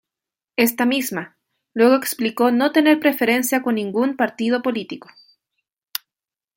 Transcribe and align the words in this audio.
Esta 0.55 0.87
misma, 0.87 1.37
luego 1.75 1.93
explicó 1.93 2.49
no 2.49 2.71
tener 2.71 2.99
preferencia 2.99 3.61
con 3.61 3.75
ningún 3.75 4.15
partido 4.17 4.63
político. 4.63 5.09